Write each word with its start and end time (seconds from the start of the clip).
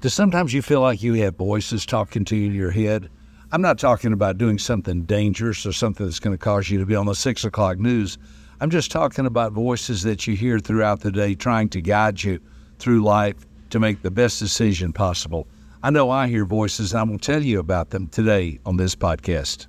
Does 0.00 0.14
sometimes 0.14 0.54
you 0.54 0.62
feel 0.62 0.80
like 0.80 1.02
you 1.02 1.12
have 1.14 1.36
voices 1.36 1.84
talking 1.84 2.24
to 2.24 2.34
you 2.34 2.46
in 2.46 2.54
your 2.54 2.70
head? 2.70 3.10
I'm 3.52 3.60
not 3.60 3.78
talking 3.78 4.14
about 4.14 4.38
doing 4.38 4.56
something 4.56 5.02
dangerous 5.02 5.66
or 5.66 5.72
something 5.72 6.06
that's 6.06 6.18
going 6.18 6.34
to 6.34 6.42
cause 6.42 6.70
you 6.70 6.78
to 6.78 6.86
be 6.86 6.94
on 6.94 7.04
the 7.04 7.14
six 7.14 7.44
o'clock 7.44 7.78
news. 7.78 8.16
I'm 8.62 8.70
just 8.70 8.90
talking 8.90 9.26
about 9.26 9.52
voices 9.52 10.02
that 10.04 10.26
you 10.26 10.34
hear 10.34 10.58
throughout 10.58 11.00
the 11.00 11.12
day 11.12 11.34
trying 11.34 11.68
to 11.70 11.82
guide 11.82 12.22
you 12.22 12.40
through 12.78 13.02
life 13.02 13.44
to 13.68 13.78
make 13.78 14.00
the 14.00 14.10
best 14.10 14.38
decision 14.38 14.94
possible. 14.94 15.46
I 15.82 15.90
know 15.90 16.08
I 16.08 16.28
hear 16.28 16.46
voices, 16.46 16.94
and 16.94 17.02
I'm 17.02 17.08
going 17.08 17.18
to 17.18 17.32
tell 17.32 17.42
you 17.42 17.58
about 17.58 17.90
them 17.90 18.06
today 18.06 18.58
on 18.64 18.78
this 18.78 18.96
podcast. 18.96 19.66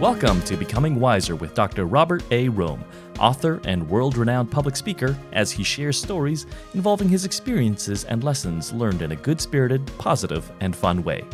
Welcome 0.00 0.40
to 0.44 0.56
Becoming 0.56 0.98
Wiser 0.98 1.36
with 1.36 1.52
Dr. 1.52 1.84
Robert 1.84 2.22
A. 2.30 2.48
Rohm 2.48 2.82
author 3.22 3.60
and 3.64 3.88
world 3.88 4.16
renowned 4.16 4.50
public 4.50 4.76
speaker, 4.76 5.16
as 5.32 5.50
he 5.50 5.62
shares 5.62 5.96
stories 5.96 6.46
involving 6.74 7.08
his 7.08 7.24
experiences 7.24 8.04
and 8.04 8.22
lessons 8.22 8.72
learned 8.72 9.00
in 9.00 9.12
a 9.12 9.16
good 9.16 9.40
spirited, 9.40 9.86
positive, 9.96 10.50
and 10.60 10.74
fun 10.76 11.02
way. 11.04 11.24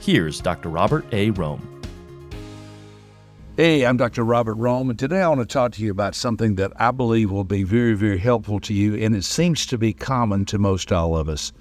Here's 0.00 0.40
Dr. 0.40 0.70
Robert 0.70 1.04
A. 1.12 1.30
Rohm. 1.32 1.60
Hey, 3.56 3.86
I'm 3.86 3.96
Dr. 3.96 4.24
Robert 4.24 4.56
Rohm, 4.56 4.90
and 4.90 4.98
today 4.98 5.22
I 5.22 5.28
want 5.28 5.40
to 5.40 5.46
talk 5.46 5.72
to 5.72 5.82
you 5.82 5.90
about 5.90 6.14
something 6.14 6.56
that 6.56 6.72
I 6.76 6.90
believe 6.90 7.30
will 7.30 7.44
be 7.44 7.62
very, 7.62 7.94
very 7.94 8.18
helpful 8.18 8.58
to 8.60 8.74
you, 8.74 8.96
and 8.96 9.14
it 9.14 9.24
seems 9.24 9.66
to 9.66 9.78
be 9.78 9.92
common 9.92 10.44
to 10.46 10.58
most 10.58 10.90
all 10.90 11.16
of 11.16 11.28
us. 11.28 11.52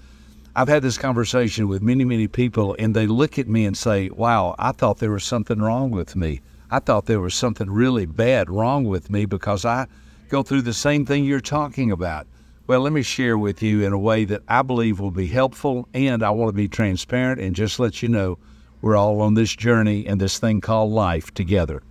I've 0.55 0.67
had 0.67 0.83
this 0.83 0.97
conversation 0.97 1.67
with 1.67 1.81
many, 1.81 2.05
many 2.05 2.27
people, 2.27 2.75
and 2.77 2.95
they 2.95 3.07
look 3.07 3.39
at 3.39 3.47
me 3.47 3.65
and 3.65 3.75
say, 3.75 4.09
Wow, 4.09 4.55
I 4.59 4.71
thought 4.71 4.99
there 4.99 5.11
was 5.11 5.23
something 5.23 5.59
wrong 5.59 5.89
with 5.89 6.15
me. 6.15 6.41
I 6.73 6.79
thought 6.79 7.05
there 7.05 7.19
was 7.19 7.35
something 7.35 7.69
really 7.69 8.07
bad 8.07 8.49
wrong 8.49 8.85
with 8.85 9.11
me 9.11 9.25
because 9.25 9.63
I 9.63 9.85
go 10.29 10.41
through 10.41 10.63
the 10.63 10.73
same 10.73 11.05
thing 11.05 11.23
you're 11.23 11.39
talking 11.39 11.91
about. 11.91 12.25
Well, 12.65 12.79
let 12.79 12.93
me 12.93 13.03
share 13.03 13.37
with 13.37 13.61
you 13.61 13.83
in 13.83 13.93
a 13.93 13.99
way 13.99 14.25
that 14.25 14.41
I 14.47 14.63
believe 14.63 14.99
will 14.99 15.11
be 15.11 15.27
helpful, 15.27 15.87
and 15.93 16.23
I 16.23 16.31
want 16.31 16.49
to 16.49 16.57
be 16.57 16.67
transparent 16.67 17.39
and 17.39 17.55
just 17.55 17.79
let 17.79 18.01
you 18.01 18.09
know 18.09 18.39
we're 18.81 18.95
all 18.95 19.21
on 19.21 19.35
this 19.35 19.55
journey 19.55 20.07
and 20.07 20.19
this 20.19 20.39
thing 20.39 20.61
called 20.61 20.91
life 20.91 21.31
together. 21.35 21.83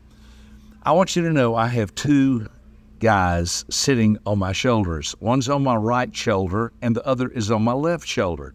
I 0.82 0.90
want 0.90 1.14
you 1.14 1.22
to 1.22 1.32
know 1.32 1.54
I 1.54 1.68
have 1.68 1.94
two 1.94 2.48
guys 2.98 3.64
sitting 3.70 4.18
on 4.26 4.40
my 4.40 4.50
shoulders. 4.50 5.14
One's 5.20 5.48
on 5.48 5.62
my 5.62 5.76
right 5.76 6.12
shoulder, 6.12 6.72
and 6.82 6.96
the 6.96 7.06
other 7.06 7.28
is 7.28 7.52
on 7.52 7.62
my 7.62 7.72
left 7.72 8.08
shoulder. 8.08 8.52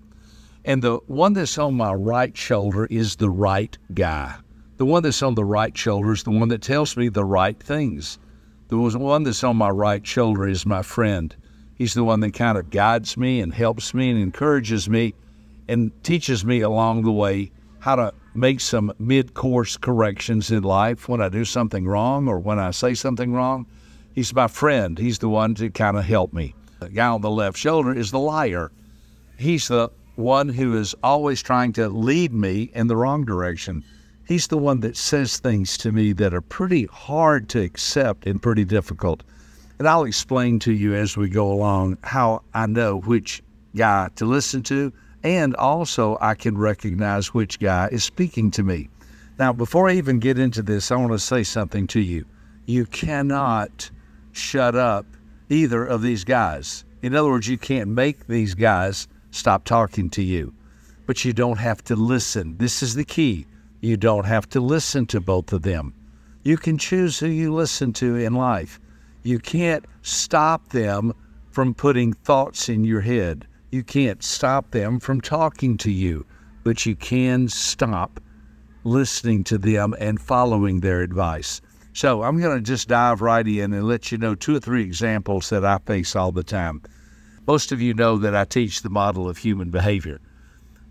And 0.66 0.82
the 0.82 0.98
one 1.08 1.32
that's 1.32 1.58
on 1.58 1.76
my 1.76 1.94
right 1.94 2.36
shoulder 2.36 2.86
is 2.88 3.16
the 3.16 3.30
right 3.30 3.78
guy. 3.94 4.36
The 4.78 4.86
one 4.86 5.02
that's 5.02 5.24
on 5.24 5.34
the 5.34 5.44
right 5.44 5.76
shoulder 5.76 6.12
is 6.14 6.22
the 6.22 6.30
one 6.30 6.50
that 6.50 6.62
tells 6.62 6.96
me 6.96 7.10
the 7.10 7.26
right 7.26 7.60
things. 7.60 8.20
The 8.68 8.78
one 8.78 9.24
that's 9.24 9.44
on 9.44 9.58
my 9.58 9.72
right 9.72 10.06
shoulder 10.06 10.48
is 10.48 10.68
my 10.68 10.84
friend. 10.84 11.36
He's 11.74 11.96
the 11.96 12.04
one 12.04 12.20
that 12.20 12.36
kind 12.36 12.60
of 12.60 12.70
guides 12.70 13.18
me 13.18 13.42
and 13.42 13.52
helps 13.52 13.96
me 13.96 14.12
and 14.12 14.20
encourages 14.20 14.88
me 14.88 15.16
and 15.68 15.92
teaches 16.04 16.46
me 16.46 16.62
along 16.62 17.02
the 17.02 17.12
way 17.12 17.52
how 17.80 17.96
to 17.96 18.14
make 18.36 18.60
some 18.60 18.94
mid 19.00 19.34
course 19.34 19.78
corrections 19.78 20.52
in 20.52 20.62
life 20.62 21.10
when 21.10 21.22
I 21.22 21.30
do 21.30 21.44
something 21.44 21.88
wrong 21.88 22.28
or 22.28 22.38
when 22.38 22.60
I 22.60 22.70
say 22.70 22.94
something 22.94 23.34
wrong. 23.34 23.66
He's 24.14 24.32
my 24.32 24.48
friend. 24.48 25.00
He's 25.00 25.18
the 25.18 25.30
one 25.30 25.56
to 25.56 25.72
kind 25.72 25.98
of 25.98 26.06
help 26.06 26.34
me. 26.34 26.54
The 26.82 26.90
guy 26.90 27.08
on 27.08 27.22
the 27.22 27.32
left 27.32 27.58
shoulder 27.58 27.96
is 27.96 28.12
the 28.12 28.20
liar. 28.20 28.72
He's 29.40 29.70
the 29.70 29.90
one 30.18 30.50
who 30.50 30.78
is 30.78 30.94
always 31.02 31.42
trying 31.42 31.74
to 31.74 31.90
lead 31.90 32.32
me 32.32 32.70
in 32.76 32.86
the 32.86 32.96
wrong 32.96 33.26
direction 33.26 33.84
he's 34.28 34.48
the 34.48 34.58
one 34.58 34.82
that 34.82 34.98
says 34.98 35.38
things 35.38 35.78
to 35.80 35.92
me 35.92 36.12
that 36.14 36.34
are 36.34 36.42
pretty 36.42 36.86
hard 36.86 37.50
to 37.50 37.62
accept 37.62 38.28
and 38.28 38.42
pretty 38.42 38.66
difficult. 38.66 39.24
And 39.80 39.88
I'll 39.88 40.04
explain 40.04 40.60
to 40.60 40.74
you 40.74 40.94
as 40.96 41.16
we 41.16 41.30
go 41.30 41.52
along 41.52 41.98
how 42.04 42.44
I 42.54 42.66
know 42.66 43.00
which 43.00 43.42
guy 43.76 44.10
to 44.16 44.26
listen 44.26 44.64
to, 44.64 44.92
and 45.24 45.56
also 45.56 46.18
I 46.20 46.36
can 46.36 46.58
recognize 46.58 47.34
which 47.34 47.60
guy 47.60 47.90
is 47.92 48.04
speaking 48.04 48.52
to 48.52 48.64
me. 48.64 48.90
Now, 49.40 49.54
before 49.54 49.88
I 49.88 49.94
even 49.94 50.20
get 50.20 50.40
into 50.40 50.64
this, 50.64 50.92
I 50.92 50.96
want 50.96 51.12
to 51.12 51.20
say 51.20 51.44
something 51.44 51.86
to 51.88 52.00
you. 52.00 52.26
You 52.66 52.86
cannot 52.88 53.92
shut 54.32 54.76
up 54.76 55.06
either 55.50 55.86
of 55.86 56.02
these 56.02 56.24
guys. 56.24 56.86
In 57.02 57.16
other 57.16 57.30
words, 57.30 57.48
you 57.48 57.58
can't 57.58 57.90
make 57.90 58.28
these 58.28 58.56
guys 58.56 59.08
stop 59.32 59.64
talking 59.64 60.10
to 60.12 60.24
you, 60.24 60.54
but 61.06 61.24
you 61.24 61.34
don't 61.34 61.60
have 61.60 61.84
to 61.86 61.96
listen. 61.96 62.58
This 62.58 62.82
is 62.82 62.96
the 62.96 63.06
key. 63.06 63.46
You 63.88 63.96
don't 63.96 64.26
have 64.26 64.50
to 64.50 64.60
listen 64.60 65.06
to 65.06 65.22
both 65.22 65.54
of 65.54 65.62
them. 65.62 65.94
You 66.44 66.58
can 66.58 66.78
choose 66.78 67.20
who 67.20 67.28
you 67.28 67.54
listen 67.54 67.94
to 67.94 68.18
in 68.18 68.34
life. 68.34 68.82
You 69.24 69.40
can't 69.40 69.86
stop 70.02 70.72
them 70.72 71.14
from 71.52 71.74
putting 71.74 72.12
thoughts 72.12 72.68
in 72.68 72.84
your 72.84 73.00
head. 73.00 73.48
You 73.72 73.84
can't 73.84 74.22
stop 74.22 74.72
them 74.72 75.00
from 75.00 75.22
talking 75.22 75.78
to 75.78 75.90
you, 75.90 76.26
but 76.66 76.86
you 76.86 76.98
can 76.98 77.48
stop 77.48 78.20
listening 78.84 79.46
to 79.46 79.58
them 79.58 79.96
and 80.02 80.20
following 80.20 80.82
their 80.82 81.00
advice. 81.00 81.62
So 81.94 82.24
I'm 82.24 82.42
going 82.42 82.58
to 82.58 82.62
just 82.62 82.90
dive 82.90 83.22
right 83.22 83.48
in 83.48 83.72
and 83.72 83.88
let 83.88 84.12
you 84.12 84.18
know 84.18 84.36
two 84.36 84.58
or 84.58 84.60
three 84.60 84.84
examples 84.84 85.50
that 85.50 85.64
I 85.64 85.78
face 85.78 86.14
all 86.14 86.34
the 86.34 86.44
time. 86.44 86.82
Most 87.48 87.72
of 87.72 87.82
you 87.82 87.94
know 87.94 88.18
that 88.18 88.36
I 88.36 88.44
teach 88.44 88.82
the 88.82 88.90
model 88.90 89.30
of 89.30 89.38
human 89.38 89.70
behavior. 89.70 90.20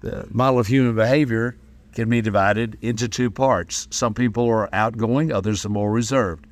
The 0.00 0.26
model 0.30 0.58
of 0.58 0.66
human 0.66 0.94
behavior 0.94 1.58
can 1.96 2.10
be 2.10 2.20
divided 2.20 2.76
into 2.82 3.08
two 3.08 3.30
parts. 3.30 3.88
Some 3.90 4.12
people 4.12 4.46
are 4.46 4.68
outgoing, 4.72 5.32
others 5.32 5.64
are 5.64 5.70
more 5.70 5.90
reserved. 5.90 6.46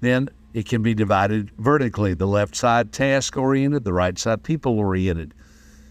Then 0.00 0.30
it 0.54 0.68
can 0.68 0.80
be 0.80 0.94
divided 0.94 1.50
vertically 1.58 2.14
the 2.14 2.26
left 2.26 2.54
side 2.54 2.92
task 2.92 3.36
oriented, 3.36 3.82
the 3.82 3.92
right 3.92 4.16
side 4.16 4.44
people 4.44 4.78
oriented. 4.78 5.34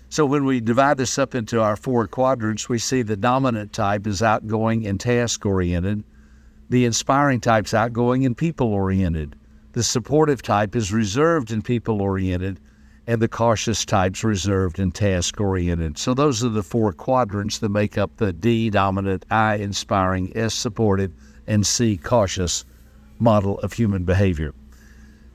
So 0.08 0.26
when 0.26 0.46
we 0.46 0.62
divide 0.62 0.96
this 0.96 1.20
up 1.20 1.36
into 1.36 1.62
our 1.62 1.76
four 1.76 2.08
quadrants, 2.08 2.70
we 2.70 2.80
see 2.80 3.02
the 3.02 3.18
dominant 3.18 3.74
type 3.74 4.08
is 4.08 4.24
outgoing 4.24 4.88
and 4.88 4.98
task 4.98 5.46
oriented. 5.46 6.06
The 6.70 6.86
inspiring 6.86 7.42
type 7.42 7.66
is 7.66 7.74
outgoing 7.74 8.26
and 8.26 8.38
people 8.38 8.68
oriented. 8.68 9.36
The 9.74 9.84
supportive 9.84 10.42
type 10.42 10.74
is 10.74 10.94
reserved 10.94 11.52
and 11.52 11.66
people 11.66 12.02
oriented 12.02 12.62
and 13.08 13.22
the 13.22 13.28
cautious 13.28 13.86
types 13.86 14.24
reserved 14.24 14.80
and 14.80 14.94
task 14.94 15.40
oriented. 15.40 15.98
So 15.98 16.14
those 16.14 16.44
are 16.44 16.50
the 16.50 16.64
four 16.64 16.92
quadrants 16.92 17.60
that 17.60 17.70
make 17.70 17.98
up 17.98 18.18
the 18.18 18.34
D 18.34 18.70
dominant, 18.70 19.26
I 19.30 19.56
inspiring, 19.56 20.32
S 20.36 20.54
supportive, 20.54 21.12
and 21.48 21.66
C 21.66 21.98
cautious 21.98 22.66
model 23.20 23.60
of 23.60 23.74
human 23.74 24.04
behavior. 24.04 24.54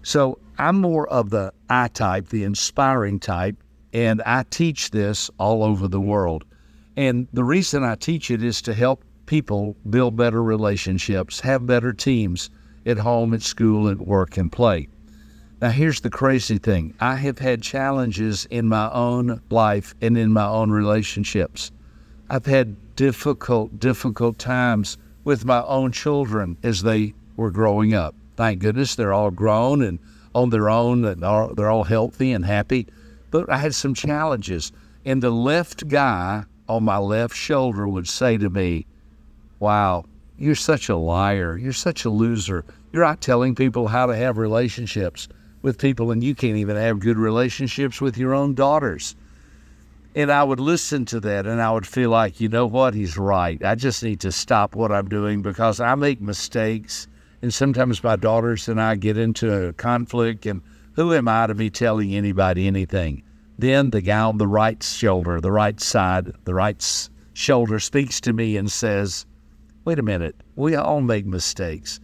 So 0.03 0.39
I'm 0.59 0.81
more 0.81 1.09
of 1.09 1.31
the 1.31 1.53
I 1.69 1.89
type, 1.89 2.29
the 2.29 2.45
inspiring 2.45 3.21
type, 3.21 3.57
and 3.93 4.23
I 4.23 4.45
teach 4.51 4.91
this 4.91 5.31
all 5.39 5.63
over 5.63 5.89
the 5.89 6.01
world. 6.01 6.45
And 6.97 7.29
the 7.33 7.45
reason 7.45 7.85
I 7.85 7.95
teach 7.95 8.31
it 8.31 8.43
is 8.43 8.61
to 8.63 8.75
help 8.75 9.05
people 9.27 9.77
build 9.89 10.17
better 10.17 10.43
relationships, 10.43 11.41
have 11.41 11.67
better 11.67 11.93
teams 11.93 12.51
at 12.85 12.99
home, 12.99 13.33
at 13.33 13.43
school, 13.43 13.89
at 13.89 13.99
work, 13.99 14.37
and 14.37 14.51
play. 14.51 14.89
Now, 15.61 15.69
here's 15.69 16.01
the 16.01 16.09
crazy 16.09 16.57
thing 16.57 16.95
I 17.01 17.17
have 17.17 17.39
had 17.39 17.61
challenges 17.61 18.47
in 18.47 18.67
my 18.67 18.91
own 18.93 19.43
life 19.51 19.95
and 20.01 20.17
in 20.17 20.33
my 20.33 20.47
own 20.47 20.71
relationships. 20.71 21.71
I've 22.31 22.47
had 22.47 22.77
difficult, 22.97 23.79
difficult 23.79 24.39
times 24.39 24.97
with 25.23 25.45
my 25.45 25.63
own 25.65 25.93
children 25.93 26.57
as 26.63 26.83
they 26.83 27.13
were 27.37 27.51
growing 27.51 27.93
up. 27.93 28.15
Thank 28.37 28.61
goodness 28.61 28.95
they're 28.95 29.13
all 29.13 29.31
grown 29.31 29.83
and 29.83 29.99
on 30.35 30.49
their 30.49 30.71
own, 30.71 31.05
and 31.05 31.23
they're 31.23 31.71
all 31.71 31.85
healthy 31.85 32.33
and 32.33 32.47
happy. 32.47 32.87
But 33.31 33.51
I 33.51 33.59
had 33.59 33.75
some 33.75 33.93
challenges. 33.93 34.73
And 35.05 35.23
the 35.23 35.31
left 35.31 35.89
guy 35.89 36.45
on 36.71 36.85
my 36.85 36.97
left 36.97 37.37
shoulder 37.37 37.87
would 37.87 38.09
say 38.09 38.39
to 38.39 38.49
me, 38.49 38.87
Wow, 39.59 40.07
you're 40.39 40.55
such 40.55 40.89
a 40.89 40.97
liar. 40.97 41.59
You're 41.59 41.75
such 41.75 42.07
a 42.07 42.11
loser. 42.11 42.65
You're 42.93 43.05
not 43.05 43.21
telling 43.21 43.55
people 43.55 43.89
how 43.89 44.07
to 44.07 44.17
have 44.17 44.39
relationships 44.39 45.29
with 45.63 45.79
people, 45.79 46.11
and 46.11 46.25
you 46.25 46.35
can't 46.35 46.57
even 46.57 46.77
have 46.77 47.01
good 47.01 47.19
relationships 47.19 48.01
with 48.01 48.17
your 48.17 48.35
own 48.35 48.55
daughters. 48.55 49.15
And 50.15 50.33
I 50.33 50.43
would 50.43 50.59
listen 50.59 51.05
to 51.07 51.21
that 51.21 51.47
and 51.47 51.63
I 51.63 51.71
would 51.71 51.87
feel 51.87 52.11
like, 52.11 52.41
you 52.41 52.49
know 52.49 52.67
what, 52.67 52.95
he's 52.95 53.17
right. 53.17 53.63
I 53.65 53.77
just 53.77 54.03
need 54.03 54.19
to 54.21 54.33
stop 54.33 54.75
what 54.75 54.91
I'm 54.91 55.09
doing 55.09 55.41
because 55.41 55.79
I 55.79 55.95
make 55.95 56.21
mistakes. 56.21 57.07
And 57.43 57.55
sometimes 57.55 58.03
my 58.03 58.17
daughters 58.17 58.69
and 58.69 58.81
I 58.81 58.97
get 58.97 59.17
into 59.17 59.69
a 59.69 59.73
conflict, 59.73 60.47
and 60.47 60.63
who 60.93 61.15
am 61.15 61.29
I 61.29 61.47
to 61.47 61.55
be 61.55 61.71
telling 61.71 62.15
anybody 62.15 62.67
anything? 62.67 63.23
Then 63.59 63.91
the 63.91 64.01
guy 64.01 64.21
on 64.21 64.39
the 64.39 64.49
right 64.49 64.83
shoulder, 64.83 65.41
the 65.41 65.53
right 65.53 65.81
side, 65.81 66.33
the 66.45 66.55
right 66.55 67.11
shoulder 67.33 67.79
speaks 67.79 68.21
to 68.23 68.33
me 68.33 68.57
and 68.57 68.71
says, 68.71 69.27
Wait 69.85 69.99
a 69.99 70.03
minute, 70.03 70.37
we 70.57 70.75
all 70.75 71.01
make 71.01 71.25
mistakes. 71.25 72.01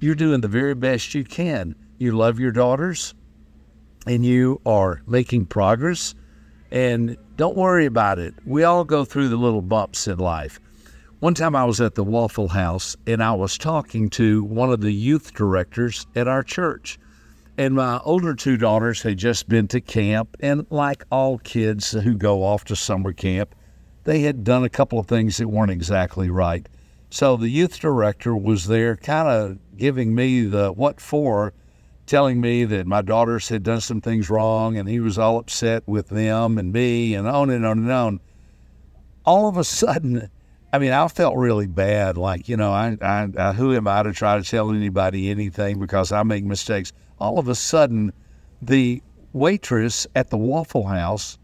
You're 0.00 0.14
doing 0.14 0.40
the 0.40 0.48
very 0.48 0.74
best 0.74 1.14
you 1.14 1.24
can 1.24 1.74
you 2.00 2.12
love 2.12 2.40
your 2.40 2.50
daughters 2.50 3.14
and 4.06 4.24
you 4.24 4.60
are 4.64 5.02
making 5.06 5.44
progress. 5.44 6.14
And 6.70 7.16
don't 7.36 7.56
worry 7.56 7.84
about 7.84 8.18
it. 8.18 8.34
We 8.46 8.64
all 8.64 8.84
go 8.84 9.04
through 9.04 9.28
the 9.28 9.36
little 9.36 9.60
bumps 9.60 10.08
in 10.08 10.18
life. 10.18 10.58
One 11.18 11.34
time 11.34 11.54
I 11.54 11.64
was 11.66 11.80
at 11.80 11.96
the 11.96 12.04
Waffle 12.04 12.48
House 12.48 12.96
and 13.06 13.22
I 13.22 13.32
was 13.32 13.58
talking 13.58 14.08
to 14.10 14.42
one 14.44 14.72
of 14.72 14.80
the 14.80 14.92
youth 14.92 15.34
directors 15.34 16.06
at 16.16 16.26
our 16.26 16.42
church. 16.42 16.98
And 17.58 17.74
my 17.74 18.00
older 18.04 18.34
two 18.34 18.56
daughters 18.56 19.02
had 19.02 19.18
just 19.18 19.46
been 19.46 19.68
to 19.68 19.82
camp. 19.82 20.34
And 20.40 20.66
like 20.70 21.04
all 21.10 21.36
kids 21.36 21.90
who 21.90 22.14
go 22.14 22.42
off 22.42 22.64
to 22.64 22.76
summer 22.76 23.12
camp, 23.12 23.54
they 24.04 24.20
had 24.20 24.42
done 24.42 24.64
a 24.64 24.70
couple 24.70 24.98
of 24.98 25.06
things 25.06 25.36
that 25.36 25.48
weren't 25.48 25.70
exactly 25.70 26.30
right. 26.30 26.66
So 27.10 27.36
the 27.36 27.50
youth 27.50 27.78
director 27.78 28.34
was 28.34 28.68
there 28.68 28.96
kind 28.96 29.28
of 29.28 29.58
giving 29.76 30.14
me 30.14 30.44
the 30.44 30.72
what 30.72 31.00
for, 31.02 31.52
telling 32.10 32.40
me 32.40 32.64
that 32.64 32.88
my 32.88 33.00
daughters 33.00 33.48
had 33.48 33.62
done 33.62 33.80
some 33.80 34.00
things 34.00 34.28
wrong 34.28 34.76
and 34.76 34.88
he 34.88 34.98
was 34.98 35.16
all 35.16 35.38
upset 35.38 35.86
with 35.86 36.08
them 36.08 36.58
and 36.58 36.72
me 36.72 37.14
and 37.14 37.28
on 37.28 37.50
and 37.50 37.64
on 37.64 37.78
and 37.78 37.90
on. 37.92 38.20
All 39.24 39.48
of 39.48 39.56
a 39.56 39.62
sudden, 39.62 40.28
I 40.72 40.80
mean, 40.80 40.90
I 40.90 41.06
felt 41.06 41.36
really 41.36 41.68
bad. 41.68 42.16
Like, 42.16 42.48
you 42.48 42.56
know, 42.56 42.72
I, 42.72 42.96
I, 43.00 43.28
I, 43.38 43.52
who 43.52 43.76
am 43.76 43.86
I 43.86 44.02
to 44.02 44.12
try 44.12 44.36
to 44.36 44.42
tell 44.42 44.72
anybody 44.72 45.30
anything 45.30 45.78
because 45.78 46.10
I 46.10 46.24
make 46.24 46.42
mistakes? 46.42 46.92
All 47.20 47.38
of 47.38 47.46
a 47.46 47.54
sudden, 47.54 48.12
the 48.60 49.00
waitress 49.32 50.08
at 50.16 50.30
the 50.30 50.36
Waffle 50.36 50.88
House 50.88 51.38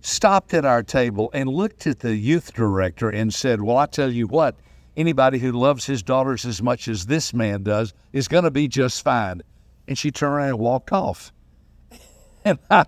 stopped 0.00 0.54
at 0.54 0.64
our 0.64 0.82
table 0.82 1.30
and 1.32 1.48
looked 1.48 1.86
at 1.86 2.00
the 2.00 2.16
youth 2.16 2.52
director 2.52 3.10
and 3.10 3.32
said, 3.32 3.62
Well, 3.62 3.76
I 3.76 3.86
tell 3.86 4.10
you 4.10 4.26
what, 4.26 4.56
anybody 4.96 5.38
who 5.38 5.52
loves 5.52 5.86
his 5.86 6.02
daughters 6.02 6.44
as 6.44 6.60
much 6.60 6.88
as 6.88 7.06
this 7.06 7.32
man 7.32 7.62
does 7.62 7.94
is 8.12 8.26
going 8.26 8.44
to 8.44 8.50
be 8.50 8.66
just 8.66 9.04
fine. 9.04 9.42
And 9.90 9.98
she 9.98 10.12
turned 10.12 10.34
around 10.34 10.48
and 10.50 10.58
walked 10.60 10.92
off. 10.92 11.32
And 12.42 12.58
I, 12.70 12.86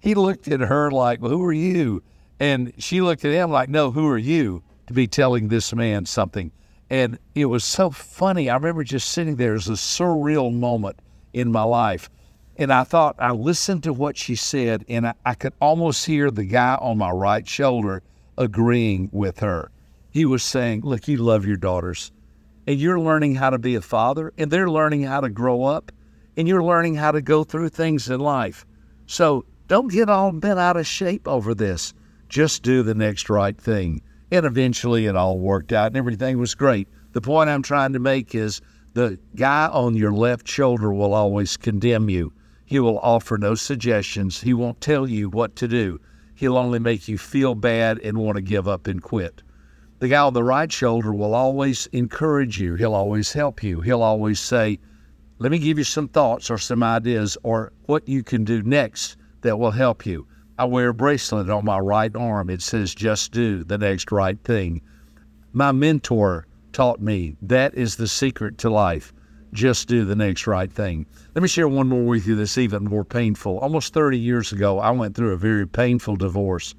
he 0.00 0.14
looked 0.14 0.46
at 0.48 0.60
her 0.60 0.90
like, 0.90 1.22
well, 1.22 1.30
Who 1.30 1.42
are 1.44 1.52
you? 1.52 2.02
And 2.40 2.72
she 2.76 3.00
looked 3.00 3.24
at 3.24 3.32
him 3.32 3.50
like, 3.50 3.68
No, 3.68 3.92
who 3.92 4.06
are 4.08 4.18
you 4.18 4.64
to 4.88 4.92
be 4.92 5.06
telling 5.06 5.46
this 5.46 5.72
man 5.72 6.06
something? 6.06 6.50
And 6.90 7.18
it 7.36 7.44
was 7.44 7.62
so 7.62 7.90
funny. 7.90 8.50
I 8.50 8.56
remember 8.56 8.82
just 8.82 9.10
sitting 9.10 9.36
there 9.36 9.54
as 9.54 9.68
a 9.68 9.72
surreal 9.72 10.52
moment 10.52 10.98
in 11.32 11.52
my 11.52 11.62
life. 11.62 12.10
And 12.56 12.72
I 12.72 12.82
thought, 12.82 13.14
I 13.20 13.30
listened 13.30 13.84
to 13.84 13.92
what 13.92 14.16
she 14.16 14.34
said, 14.34 14.84
and 14.88 15.06
I, 15.06 15.14
I 15.24 15.34
could 15.34 15.54
almost 15.60 16.04
hear 16.04 16.32
the 16.32 16.44
guy 16.44 16.74
on 16.74 16.98
my 16.98 17.10
right 17.10 17.46
shoulder 17.46 18.02
agreeing 18.36 19.08
with 19.12 19.38
her. 19.38 19.70
He 20.10 20.24
was 20.24 20.42
saying, 20.42 20.80
Look, 20.80 21.06
you 21.06 21.18
love 21.18 21.46
your 21.46 21.56
daughters, 21.56 22.10
and 22.66 22.80
you're 22.80 23.00
learning 23.00 23.36
how 23.36 23.50
to 23.50 23.58
be 23.58 23.76
a 23.76 23.80
father, 23.80 24.32
and 24.36 24.50
they're 24.50 24.68
learning 24.68 25.04
how 25.04 25.20
to 25.20 25.30
grow 25.30 25.62
up, 25.64 25.92
and 26.36 26.46
you're 26.46 26.62
learning 26.62 26.94
how 26.94 27.12
to 27.12 27.20
go 27.20 27.44
through 27.44 27.68
things 27.70 28.08
in 28.08 28.20
life. 28.20 28.66
So 29.06 29.44
don't 29.68 29.92
get 29.92 30.08
all 30.08 30.32
bent 30.32 30.58
out 30.58 30.76
of 30.76 30.86
shape 30.86 31.26
over 31.26 31.54
this. 31.54 31.94
Just 32.28 32.62
do 32.62 32.82
the 32.82 32.94
next 32.94 33.28
right 33.28 33.56
thing. 33.56 34.02
And 34.30 34.46
eventually 34.46 35.06
it 35.06 35.16
all 35.16 35.38
worked 35.38 35.72
out 35.72 35.88
and 35.88 35.96
everything 35.96 36.38
was 36.38 36.54
great. 36.54 36.88
The 37.12 37.20
point 37.20 37.50
I'm 37.50 37.62
trying 37.62 37.92
to 37.92 37.98
make 37.98 38.34
is 38.34 38.60
the 38.94 39.18
guy 39.34 39.66
on 39.66 39.94
your 39.96 40.12
left 40.12 40.48
shoulder 40.48 40.92
will 40.92 41.14
always 41.14 41.56
condemn 41.56 42.08
you. 42.08 42.32
He 42.64 42.78
will 42.78 43.00
offer 43.00 43.36
no 43.36 43.56
suggestions. 43.56 44.40
He 44.40 44.54
won't 44.54 44.80
tell 44.80 45.08
you 45.08 45.28
what 45.28 45.56
to 45.56 45.66
do. 45.66 46.00
He'll 46.36 46.56
only 46.56 46.78
make 46.78 47.08
you 47.08 47.18
feel 47.18 47.54
bad 47.54 47.98
and 47.98 48.18
want 48.18 48.36
to 48.36 48.42
give 48.42 48.68
up 48.68 48.86
and 48.86 49.02
quit. 49.02 49.42
The 49.98 50.08
guy 50.08 50.20
on 50.20 50.32
the 50.32 50.44
right 50.44 50.70
shoulder 50.70 51.12
will 51.12 51.34
always 51.34 51.86
encourage 51.88 52.60
you. 52.60 52.76
He'll 52.76 52.94
always 52.94 53.32
help 53.32 53.62
you. 53.62 53.80
He'll 53.80 54.02
always 54.02 54.40
say, 54.40 54.78
Let 55.42 55.52
me 55.52 55.58
give 55.58 55.78
you 55.78 55.84
some 55.84 56.06
thoughts 56.06 56.50
or 56.50 56.58
some 56.58 56.82
ideas 56.82 57.38
or 57.42 57.72
what 57.86 58.06
you 58.06 58.22
can 58.22 58.44
do 58.44 58.62
next 58.62 59.16
that 59.40 59.58
will 59.58 59.70
help 59.70 60.04
you. 60.04 60.26
I 60.58 60.66
wear 60.66 60.90
a 60.90 60.94
bracelet 60.94 61.48
on 61.48 61.64
my 61.64 61.78
right 61.78 62.14
arm. 62.14 62.50
It 62.50 62.60
says, 62.60 62.94
Just 62.94 63.32
do 63.32 63.64
the 63.64 63.78
next 63.78 64.12
right 64.12 64.38
thing. 64.44 64.82
My 65.54 65.72
mentor 65.72 66.46
taught 66.74 67.00
me 67.00 67.36
that 67.40 67.74
is 67.74 67.96
the 67.96 68.06
secret 68.06 68.58
to 68.58 68.68
life. 68.68 69.14
Just 69.54 69.88
do 69.88 70.04
the 70.04 70.14
next 70.14 70.46
right 70.46 70.70
thing. 70.70 71.06
Let 71.34 71.40
me 71.40 71.48
share 71.48 71.68
one 71.68 71.88
more 71.88 72.04
with 72.04 72.26
you 72.26 72.36
that's 72.36 72.58
even 72.58 72.84
more 72.84 73.06
painful. 73.06 73.60
Almost 73.60 73.94
30 73.94 74.18
years 74.18 74.52
ago, 74.52 74.78
I 74.78 74.90
went 74.90 75.16
through 75.16 75.32
a 75.32 75.38
very 75.38 75.66
painful 75.66 76.16
divorce. 76.16 76.74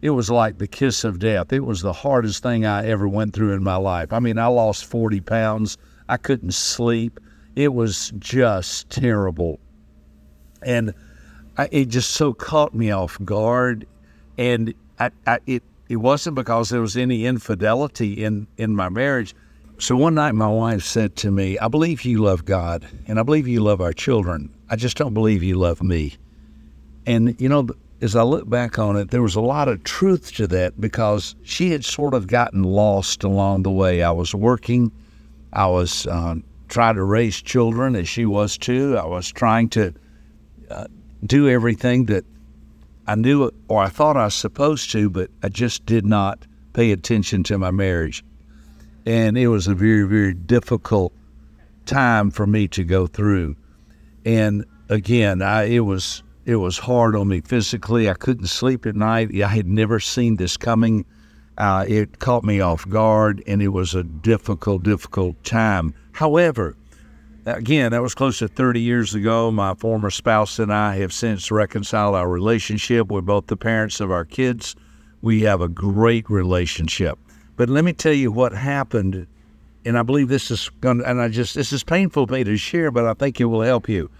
It 0.00 0.10
was 0.10 0.30
like 0.30 0.58
the 0.58 0.68
kiss 0.68 1.02
of 1.02 1.18
death. 1.18 1.52
It 1.52 1.64
was 1.64 1.82
the 1.82 1.92
hardest 1.92 2.40
thing 2.40 2.64
I 2.64 2.86
ever 2.86 3.08
went 3.08 3.34
through 3.34 3.54
in 3.54 3.64
my 3.64 3.76
life. 3.76 4.12
I 4.12 4.20
mean, 4.20 4.38
I 4.38 4.46
lost 4.46 4.84
40 4.84 5.22
pounds. 5.22 5.76
I 6.08 6.18
couldn't 6.18 6.54
sleep. 6.54 7.18
It 7.56 7.74
was 7.74 8.12
just 8.18 8.90
terrible. 8.90 9.58
And 10.62 10.94
I, 11.56 11.68
it 11.72 11.86
just 11.86 12.12
so 12.12 12.32
caught 12.32 12.74
me 12.74 12.90
off 12.90 13.18
guard. 13.24 13.86
And 14.38 14.72
I, 15.00 15.10
I, 15.26 15.38
it, 15.46 15.62
it 15.88 15.96
wasn't 15.96 16.36
because 16.36 16.68
there 16.68 16.80
was 16.80 16.96
any 16.96 17.26
infidelity 17.26 18.24
in, 18.24 18.46
in 18.56 18.76
my 18.76 18.88
marriage 18.88 19.34
so 19.78 19.94
one 19.94 20.14
night, 20.14 20.32
my 20.32 20.48
wife 20.48 20.82
said 20.82 21.16
to 21.16 21.30
me, 21.30 21.58
I 21.58 21.68
believe 21.68 22.02
you 22.02 22.22
love 22.22 22.46
God 22.46 22.86
and 23.06 23.20
I 23.20 23.22
believe 23.22 23.46
you 23.46 23.60
love 23.60 23.82
our 23.82 23.92
children. 23.92 24.50
I 24.70 24.76
just 24.76 24.96
don't 24.96 25.12
believe 25.12 25.42
you 25.42 25.56
love 25.56 25.82
me. 25.82 26.14
And, 27.04 27.38
you 27.38 27.48
know, 27.48 27.68
as 28.00 28.16
I 28.16 28.22
look 28.22 28.48
back 28.48 28.78
on 28.78 28.96
it, 28.96 29.10
there 29.10 29.20
was 29.20 29.34
a 29.34 29.40
lot 29.42 29.68
of 29.68 29.84
truth 29.84 30.32
to 30.36 30.46
that 30.46 30.80
because 30.80 31.34
she 31.42 31.72
had 31.72 31.84
sort 31.84 32.14
of 32.14 32.26
gotten 32.26 32.62
lost 32.62 33.22
along 33.22 33.64
the 33.64 33.70
way. 33.70 34.02
I 34.02 34.10
was 34.12 34.34
working, 34.34 34.90
I 35.52 35.66
was 35.66 36.06
uh, 36.06 36.36
trying 36.68 36.96
to 36.96 37.04
raise 37.04 37.40
children 37.40 37.96
as 37.96 38.08
she 38.08 38.26
was 38.26 38.58
too. 38.58 38.96
I 38.96 39.06
was 39.06 39.30
trying 39.30 39.68
to 39.70 39.94
uh, 40.70 40.86
do 41.24 41.48
everything 41.48 42.06
that 42.06 42.24
I 43.06 43.14
knew 43.14 43.50
or 43.68 43.82
I 43.82 43.88
thought 43.88 44.16
I 44.16 44.24
was 44.24 44.34
supposed 44.34 44.90
to, 44.92 45.08
but 45.08 45.30
I 45.42 45.48
just 45.48 45.86
did 45.86 46.04
not 46.04 46.46
pay 46.72 46.92
attention 46.92 47.42
to 47.44 47.58
my 47.58 47.70
marriage. 47.70 48.24
And 49.04 49.38
it 49.38 49.48
was 49.48 49.68
a 49.68 49.74
very 49.74 50.06
very 50.06 50.34
difficult 50.34 51.12
time 51.84 52.30
for 52.30 52.46
me 52.46 52.66
to 52.68 52.84
go 52.84 53.06
through. 53.06 53.56
And 54.24 54.64
again 54.88 55.42
I, 55.42 55.64
it 55.64 55.80
was 55.80 56.22
it 56.44 56.56
was 56.56 56.78
hard 56.78 57.16
on 57.16 57.28
me 57.28 57.40
physically. 57.40 58.08
I 58.08 58.14
couldn't 58.14 58.46
sleep 58.46 58.86
at 58.86 58.94
night. 58.94 59.30
I 59.42 59.48
had 59.48 59.66
never 59.66 59.98
seen 59.98 60.36
this 60.36 60.56
coming 60.56 61.04
uh, 61.58 61.84
it 61.88 62.18
caught 62.18 62.44
me 62.44 62.60
off 62.60 62.88
guard 62.88 63.42
and 63.46 63.62
it 63.62 63.68
was 63.68 63.94
a 63.94 64.02
difficult 64.02 64.82
difficult 64.82 65.42
time 65.44 65.94
however 66.12 66.76
again 67.46 67.92
that 67.92 68.02
was 68.02 68.14
close 68.14 68.38
to 68.38 68.48
30 68.48 68.80
years 68.80 69.14
ago 69.14 69.50
my 69.50 69.74
former 69.74 70.10
spouse 70.10 70.58
and 70.58 70.72
i 70.72 70.96
have 70.96 71.12
since 71.12 71.50
reconciled 71.50 72.14
our 72.14 72.28
relationship 72.28 73.10
with 73.10 73.24
both 73.24 73.46
the 73.46 73.56
parents 73.56 74.00
of 74.00 74.10
our 74.10 74.24
kids 74.24 74.74
we 75.22 75.42
have 75.42 75.60
a 75.60 75.68
great 75.68 76.28
relationship 76.28 77.18
but 77.56 77.70
let 77.70 77.84
me 77.84 77.92
tell 77.94 78.12
you 78.12 78.30
what 78.30 78.52
happened, 78.52 79.26
and 79.84 79.98
I 79.98 80.02
believe 80.02 80.28
this 80.28 80.50
is 80.50 80.68
going. 80.80 81.02
And 81.04 81.20
I 81.20 81.28
just 81.28 81.54
this 81.54 81.72
is 81.72 81.82
painful 81.82 82.26
for 82.26 82.32
me 82.34 82.44
to 82.44 82.56
share, 82.56 82.90
but 82.90 83.06
I 83.06 83.14
think 83.14 83.40
it 83.40 83.46
will 83.46 83.62
help 83.62 83.88
you. 83.88 84.10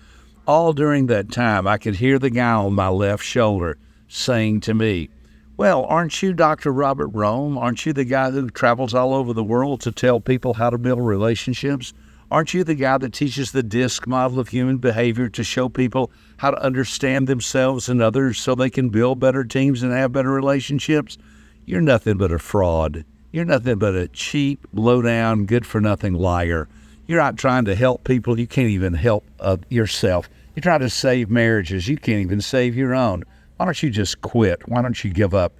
All 0.47 0.73
during 0.73 1.06
that 1.09 1.31
time, 1.31 1.67
I 1.67 1.77
could 1.77 1.97
hear 1.97 2.19
the 2.19 2.31
guy 2.31 2.53
on 2.53 2.73
my 2.73 2.88
left 2.88 3.23
shoulder 3.23 3.77
saying 4.09 4.61
to 4.61 4.75
me, 4.75 5.11
"Well, 5.56 5.85
aren't 5.85 6.23
you 6.23 6.32
Dr. 6.32 6.73
Robert 6.73 7.12
Rohm? 7.12 7.56
Aren't 7.56 7.87
you 7.87 7.93
the 7.93 8.05
guy 8.05 8.31
who 8.31 8.50
travels 8.50 8.95
all 8.95 9.14
over 9.14 9.33
the 9.33 9.45
world 9.45 9.81
to 9.83 9.92
tell 9.92 10.21
people 10.21 10.54
how 10.54 10.71
to 10.71 10.78
build 10.78 11.00
relationships?" 11.00 11.92
Aren't 12.28 12.54
you 12.54 12.64
the 12.64 12.75
guy 12.75 12.99
that 12.99 13.12
teaches 13.12 13.52
the 13.52 13.62
DISC 13.62 14.04
model 14.09 14.40
of 14.40 14.49
human 14.49 14.78
behavior 14.78 15.28
to 15.28 15.45
show 15.45 15.69
people 15.69 16.11
how 16.38 16.50
to 16.50 16.61
understand 16.61 17.28
themselves 17.28 17.88
and 17.88 18.02
others 18.02 18.40
so 18.40 18.57
they 18.57 18.69
can 18.69 18.88
build 18.88 19.21
better 19.21 19.45
teams 19.45 19.81
and 19.83 19.92
have 19.92 20.11
better 20.11 20.33
relationships? 20.33 21.19
You're 21.64 21.81
nothing 21.81 22.16
but 22.16 22.33
a 22.33 22.40
fraud. 22.40 23.04
You're 23.31 23.45
nothing 23.45 23.78
but 23.78 23.95
a 23.95 24.09
cheap, 24.09 24.66
low 24.73 25.02
down, 25.02 25.47
good 25.47 25.64
for 25.64 25.81
nothing 25.81 26.14
liar. 26.14 26.69
You're 27.07 27.21
not 27.21 27.37
trying 27.37 27.64
to 27.66 27.76
help 27.76 28.02
people. 28.02 28.40
You 28.40 28.49
can't 28.49 28.71
even 28.71 28.95
help 28.95 29.25
uh, 29.38 29.59
yourself. 29.69 30.28
You're 30.57 30.62
trying 30.62 30.81
to 30.81 30.90
save 30.90 31.31
marriages. 31.31 31.87
You 31.87 31.97
can't 31.97 32.23
even 32.23 32.40
save 32.40 32.75
your 32.75 32.95
own. 32.95 33.23
Why 33.57 33.65
don't 33.65 33.83
you 33.83 33.91
just 33.91 34.21
quit? 34.21 34.69
Why 34.69 34.83
don't 34.83 35.03
you 35.03 35.11
give 35.11 35.35
up? 35.35 35.55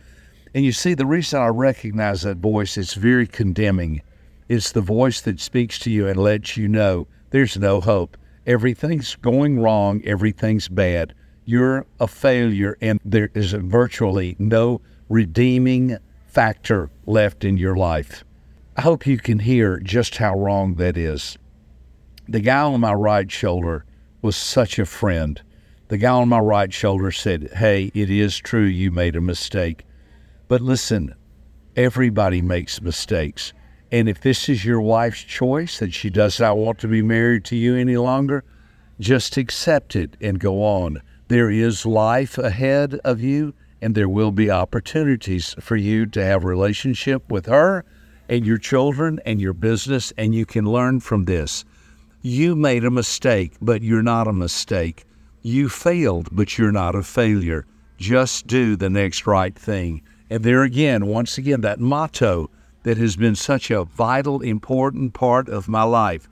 And 0.55 0.65
you 0.65 0.73
see, 0.73 0.95
the 0.95 1.07
reason 1.07 1.41
I 1.41 1.49
recognize 1.49 2.23
that 2.23 2.39
voice, 2.39 2.77
it's 2.77 2.95
very 2.95 3.27
condemning. 3.27 4.03
It's 4.49 4.73
the 4.73 4.81
voice 4.81 5.21
that 5.23 5.41
speaks 5.41 5.79
to 5.81 5.91
you 5.91 6.07
and 6.07 6.19
lets 6.19 6.57
you 6.57 6.69
know 6.69 7.07
there's 7.31 7.57
no 7.57 7.81
hope. 7.81 8.17
Everything's 8.47 9.17
going 9.17 9.61
wrong. 9.61 10.03
Everything's 10.05 10.69
bad. 10.69 11.15
You're 11.45 11.87
a 12.01 12.07
failure, 12.07 12.77
and 12.81 13.01
there 13.05 13.31
is 13.35 13.53
virtually 13.53 14.37
no 14.39 14.81
redeeming 15.09 15.97
factor 16.27 16.91
left 17.07 17.45
in 17.45 17.57
your 17.57 17.77
life. 17.77 18.25
I 18.77 18.83
hope 18.83 19.07
you 19.07 19.19
can 19.19 19.39
hear 19.39 19.79
just 19.81 20.19
how 20.19 20.39
wrong 20.39 20.75
that 20.75 20.97
is. 20.97 21.39
The 22.29 22.41
guy 22.41 22.61
on 22.61 22.81
my 22.81 22.93
right 22.93 23.31
shoulder 23.31 23.85
was 24.23 24.37
such 24.37 24.79
a 24.79 24.87
friend. 24.87 25.41
The 25.89 25.99
guy 25.99 26.11
on 26.11 26.29
my 26.29 26.41
right 26.41 26.73
shoulder 26.73 27.13
said, 27.13 27.53
Hey, 27.55 27.93
it 27.95 28.11
is 28.11 28.37
true 28.37 28.65
you 28.65 28.91
made 28.91 29.15
a 29.15 29.21
mistake. 29.21 29.85
But 30.49 30.61
listen, 30.61 31.15
everybody 31.77 32.43
makes 32.43 32.83
mistakes. 32.83 33.53
And 33.93 34.09
if 34.09 34.21
this 34.21 34.49
is 34.49 34.65
your 34.65 34.81
wife's 34.81 35.23
choice 35.23 35.79
that 35.79 35.95
she 35.95 36.11
does 36.11 36.41
not 36.41 36.57
want 36.57 36.81
to 36.81 36.89
be 36.89 37.03
married 37.03 37.45
to 37.47 37.57
you 37.57 37.77
any 37.77 37.97
longer, 37.97 38.43
just 38.99 39.37
accept 39.37 39.95
it 39.95 40.17
and 40.21 40.41
go 40.41 40.65
on. 40.65 41.03
There 41.29 41.51
is 41.51 41.87
life 41.87 42.37
ahead 42.37 42.95
of 43.05 43.21
you 43.21 43.55
and 43.81 43.95
there 43.95 44.09
will 44.09 44.33
be 44.33 44.51
opportunities 44.51 45.55
for 45.61 45.77
you 45.77 46.07
to 46.07 46.25
have 46.25 46.43
relationship 46.43 47.31
with 47.31 47.47
her 47.47 47.85
and 48.29 48.45
your 48.45 48.59
children 48.59 49.21
and 49.25 49.41
your 49.41 49.53
business 49.53 50.13
and 50.19 50.35
you 50.35 50.47
can 50.47 50.65
learn 50.65 50.99
from 50.99 51.27
this 51.27 51.65
You 52.23 52.57
made 52.57 52.85
a 52.85 52.91
mistake, 52.91 53.53
but 53.61 53.83
you're 53.83 54.03
not 54.03 54.27
a 54.27 54.33
mistake. 54.33 55.05
You 55.47 55.69
failed, 55.69 56.31
but 56.33 56.59
you're 56.59 56.73
not 56.73 56.97
a 56.97 57.05
failure. 57.05 57.67
Just 57.99 58.49
do 58.49 58.75
the 58.75 58.91
next 58.91 59.29
right 59.29 59.57
thing. 59.57 60.03
And 60.29 60.43
there 60.43 60.65
again, 60.65 61.07
once 61.07 61.39
again, 61.39 61.61
that 61.61 61.79
motto 61.79 62.51
that 62.83 62.97
has 62.97 63.15
been 63.15 63.37
such 63.37 63.71
a 63.71 63.85
vital, 63.85 64.41
important 64.41 65.15
part 65.15 65.49
of 65.49 65.69
my 65.69 65.85
life. 65.85 66.29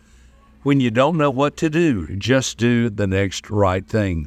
When 0.65 0.81
you 0.81 0.91
don't 0.91 1.17
know 1.17 1.31
what 1.31 1.57
to 1.59 1.71
do, 1.71 2.17
just 2.17 2.59
do 2.59 2.91
the 2.91 3.07
next 3.07 3.51
right 3.51 3.87
thing. 3.87 4.27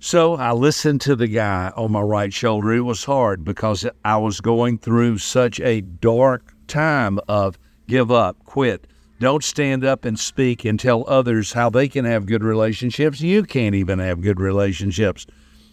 So 0.00 0.34
I 0.34 0.50
listened 0.50 1.00
to 1.02 1.14
the 1.14 1.28
guy 1.28 1.70
on 1.76 1.92
my 1.92 2.00
right 2.00 2.32
shoulder. 2.32 2.72
It 2.72 2.80
was 2.80 3.04
hard 3.04 3.44
because 3.44 3.86
I 4.04 4.16
was 4.16 4.40
going 4.40 4.78
through 4.78 5.18
such 5.18 5.60
a 5.60 5.82
dark 5.82 6.52
time 6.66 7.20
of 7.28 7.60
give 7.86 8.10
up, 8.10 8.44
quit. 8.44 8.88
Don't 9.20 9.44
stand 9.44 9.84
up 9.84 10.04
and 10.04 10.18
speak 10.18 10.64
and 10.64 10.78
tell 10.78 11.04
others 11.08 11.52
how 11.52 11.70
they 11.70 11.88
can 11.88 12.04
have 12.04 12.26
good 12.26 12.42
relationships. 12.42 13.20
You 13.20 13.44
can't 13.44 13.74
even 13.74 13.98
have 14.00 14.20
good 14.20 14.40
relationships. 14.40 15.26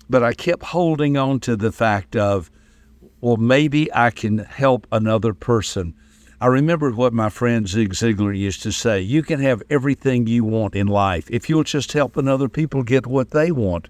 But 0.09 0.23
I 0.23 0.33
kept 0.33 0.63
holding 0.63 1.17
on 1.17 1.39
to 1.41 1.55
the 1.55 1.71
fact 1.71 2.15
of, 2.15 2.51
well, 3.19 3.37
maybe 3.37 3.91
I 3.93 4.11
can 4.11 4.39
help 4.39 4.85
another 4.91 5.33
person. 5.33 5.95
I 6.39 6.47
remember 6.47 6.91
what 6.91 7.13
my 7.13 7.29
friend 7.29 7.67
Zig 7.67 7.93
Ziglar 7.93 8.35
used 8.35 8.63
to 8.63 8.71
say 8.71 8.99
you 8.99 9.21
can 9.21 9.39
have 9.41 9.61
everything 9.69 10.25
you 10.25 10.43
want 10.43 10.75
in 10.75 10.87
life 10.87 11.29
if 11.29 11.49
you'll 11.49 11.63
just 11.63 11.93
help 11.93 12.17
another 12.17 12.49
people 12.49 12.81
get 12.81 13.05
what 13.05 13.29
they 13.29 13.51
want. 13.51 13.89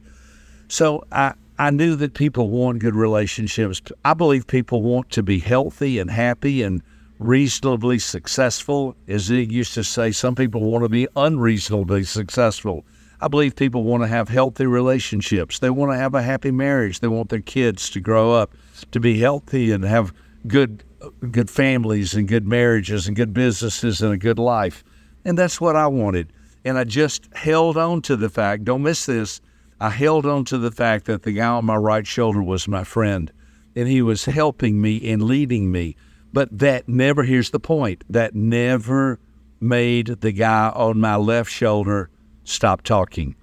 So 0.67 1.05
I, 1.11 1.33
I 1.57 1.69
knew 1.69 1.95
that 1.95 2.13
people 2.13 2.49
want 2.49 2.79
good 2.79 2.95
relationships. 2.95 3.81
I 4.03 4.13
believe 4.13 4.47
people 4.47 4.81
want 4.81 5.09
to 5.11 5.23
be 5.23 5.39
healthy 5.39 5.97
and 5.97 6.11
happy 6.11 6.61
and 6.61 6.81
reasonably 7.21 7.99
successful. 7.99 8.95
As 9.07 9.27
he 9.27 9.43
used 9.43 9.75
to 9.75 9.83
say, 9.83 10.11
some 10.11 10.35
people 10.35 10.61
want 10.61 10.83
to 10.83 10.89
be 10.89 11.07
unreasonably 11.15 12.03
successful. 12.03 12.83
I 13.21 13.27
believe 13.27 13.55
people 13.55 13.83
want 13.83 14.01
to 14.01 14.07
have 14.07 14.27
healthy 14.27 14.65
relationships. 14.65 15.59
They 15.59 15.69
want 15.69 15.91
to 15.91 15.97
have 15.97 16.15
a 16.15 16.23
happy 16.23 16.49
marriage. 16.49 16.99
They 16.99 17.07
want 17.07 17.29
their 17.29 17.39
kids 17.39 17.89
to 17.91 17.99
grow 17.99 18.33
up 18.33 18.55
to 18.91 18.99
be 18.99 19.19
healthy 19.19 19.71
and 19.71 19.83
have 19.83 20.13
good 20.47 20.83
good 21.31 21.49
families 21.49 22.13
and 22.13 22.27
good 22.27 22.47
marriages 22.47 23.07
and 23.07 23.15
good 23.15 23.33
businesses 23.33 24.01
and 24.01 24.13
a 24.13 24.17
good 24.17 24.39
life. 24.39 24.83
And 25.25 25.37
that's 25.37 25.59
what 25.59 25.75
I 25.75 25.87
wanted. 25.87 26.31
And 26.63 26.77
I 26.77 26.83
just 26.83 27.27
held 27.33 27.77
on 27.77 28.01
to 28.03 28.15
the 28.15 28.29
fact, 28.29 28.65
don't 28.65 28.83
miss 28.83 29.07
this, 29.07 29.41
I 29.79 29.89
held 29.89 30.27
on 30.27 30.45
to 30.45 30.59
the 30.59 30.71
fact 30.71 31.05
that 31.05 31.23
the 31.23 31.31
guy 31.31 31.47
on 31.47 31.65
my 31.65 31.75
right 31.75 32.05
shoulder 32.05 32.43
was 32.43 32.67
my 32.67 32.83
friend 32.83 33.31
and 33.75 33.87
he 33.87 34.01
was 34.01 34.25
helping 34.25 34.81
me 34.81 35.11
and 35.11 35.23
leading 35.23 35.71
me. 35.71 35.95
But 36.33 36.57
that 36.59 36.87
never, 36.87 37.23
here's 37.23 37.49
the 37.49 37.59
point, 37.59 38.03
that 38.09 38.35
never 38.35 39.19
made 39.59 40.07
the 40.07 40.31
guy 40.31 40.69
on 40.69 40.99
my 40.99 41.15
left 41.15 41.51
shoulder 41.51 42.09
stop 42.43 42.81
talking. 42.81 43.35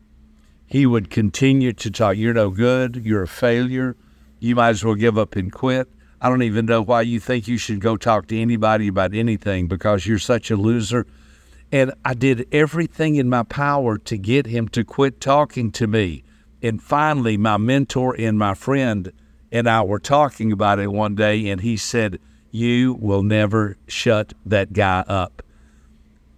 He 0.66 0.84
would 0.84 1.10
continue 1.10 1.72
to 1.72 1.90
talk. 1.90 2.16
You're 2.16 2.34
no 2.34 2.50
good. 2.50 2.96
You're 2.96 3.22
a 3.22 3.28
failure. 3.28 3.96
You 4.38 4.54
might 4.56 4.70
as 4.70 4.84
well 4.84 4.94
give 4.94 5.16
up 5.16 5.36
and 5.36 5.52
quit. 5.52 5.88
I 6.20 6.28
don't 6.28 6.42
even 6.42 6.66
know 6.66 6.82
why 6.82 7.02
you 7.02 7.20
think 7.20 7.46
you 7.46 7.58
should 7.58 7.80
go 7.80 7.96
talk 7.96 8.26
to 8.28 8.38
anybody 8.38 8.88
about 8.88 9.14
anything 9.14 9.68
because 9.68 10.06
you're 10.06 10.18
such 10.18 10.50
a 10.50 10.56
loser. 10.56 11.06
And 11.70 11.92
I 12.04 12.14
did 12.14 12.48
everything 12.52 13.16
in 13.16 13.28
my 13.28 13.44
power 13.44 13.98
to 13.98 14.18
get 14.18 14.46
him 14.46 14.68
to 14.68 14.84
quit 14.84 15.20
talking 15.20 15.70
to 15.72 15.86
me. 15.86 16.24
And 16.62 16.82
finally, 16.82 17.36
my 17.36 17.56
mentor 17.56 18.16
and 18.18 18.38
my 18.38 18.54
friend 18.54 19.12
and 19.52 19.68
I 19.68 19.82
were 19.82 20.00
talking 20.00 20.50
about 20.50 20.78
it 20.80 20.92
one 20.92 21.14
day, 21.14 21.48
and 21.48 21.60
he 21.60 21.76
said, 21.76 22.18
you 22.50 22.94
will 22.94 23.22
never 23.22 23.76
shut 23.86 24.32
that 24.46 24.72
guy 24.72 25.00
up. 25.06 25.42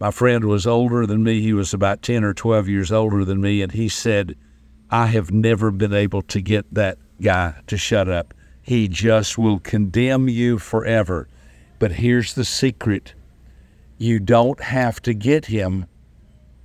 My 0.01 0.11
friend 0.11 0.47
was 0.47 0.67
older 0.67 1.07
than 1.07 1.23
me. 1.23 1.41
He 1.41 1.53
was 1.53 1.75
about 1.75 2.03
10 2.03 2.25
or 2.25 2.33
12 2.33 2.69
years 2.69 2.91
older 2.91 3.25
than 3.25 3.41
me. 3.41 3.63
And 3.63 3.73
he 3.73 3.89
said, 3.89 4.35
I 4.91 5.07
have 5.07 5.31
never 5.31 5.71
been 5.71 5.93
able 5.93 6.23
to 6.23 6.41
get 6.41 6.73
that 6.75 6.99
guy 7.21 7.61
to 7.67 7.77
shut 7.77 8.09
up. 8.09 8.35
He 8.63 8.89
just 8.89 9.37
will 9.37 9.59
condemn 9.59 10.29
you 10.29 10.59
forever. 10.59 11.29
But 11.79 11.93
here's 11.93 12.35
the 12.35 12.45
secret 12.45 13.15
you 13.99 14.19
don't 14.19 14.61
have 14.61 15.03
to 15.03 15.13
get 15.13 15.47
him 15.47 15.87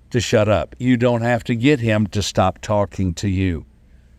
to 0.09 0.21
shut 0.21 0.47
up, 0.47 0.75
you 0.79 0.95
don't 0.95 1.21
have 1.21 1.43
to 1.43 1.55
get 1.55 1.81
him 1.81 2.07
to 2.07 2.21
stop 2.21 2.61
talking 2.61 3.13
to 3.15 3.27
you. 3.27 3.65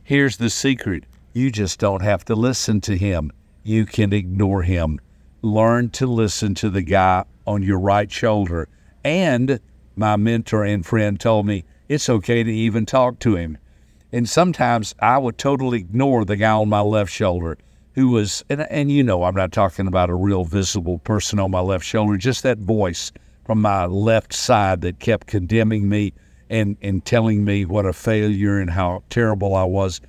Here's 0.04 0.36
the 0.36 0.50
secret 0.50 1.04
you 1.32 1.50
just 1.50 1.80
don't 1.80 2.02
have 2.02 2.24
to 2.26 2.34
listen 2.34 2.80
to 2.82 2.96
him, 2.96 3.32
you 3.62 3.86
can 3.86 4.12
ignore 4.12 4.62
him 4.62 5.00
learn 5.46 5.90
to 5.90 6.06
listen 6.06 6.54
to 6.56 6.70
the 6.70 6.82
guy 6.82 7.24
on 7.46 7.62
your 7.62 7.78
right 7.78 8.10
shoulder. 8.10 8.68
And 9.04 9.60
my 9.94 10.16
mentor 10.16 10.64
and 10.64 10.84
friend 10.84 11.18
told 11.18 11.46
me 11.46 11.64
it's 11.88 12.08
okay 12.08 12.42
to 12.42 12.52
even 12.52 12.84
talk 12.86 13.18
to 13.20 13.36
him. 13.36 13.58
And 14.12 14.28
sometimes 14.28 14.94
I 15.00 15.18
would 15.18 15.38
totally 15.38 15.78
ignore 15.78 16.24
the 16.24 16.36
guy 16.36 16.52
on 16.52 16.68
my 16.68 16.80
left 16.80 17.12
shoulder 17.12 17.58
who 17.94 18.08
was, 18.10 18.44
and, 18.50 18.60
and 18.70 18.90
you 18.90 19.02
know, 19.02 19.24
I'm 19.24 19.34
not 19.34 19.52
talking 19.52 19.86
about 19.86 20.10
a 20.10 20.14
real 20.14 20.44
visible 20.44 20.98
person 20.98 21.38
on 21.38 21.50
my 21.50 21.60
left 21.60 21.84
shoulder, 21.84 22.16
just 22.16 22.42
that 22.42 22.58
voice 22.58 23.10
from 23.44 23.62
my 23.62 23.86
left 23.86 24.34
side 24.34 24.82
that 24.82 24.98
kept 24.98 25.26
condemning 25.26 25.88
me 25.88 26.12
and, 26.50 26.76
and 26.82 27.04
telling 27.04 27.44
me 27.44 27.64
what 27.64 27.86
a 27.86 27.92
failure 27.92 28.58
and 28.58 28.70
how 28.70 29.02
terrible 29.08 29.54
I 29.54 29.64
was. 29.64 30.00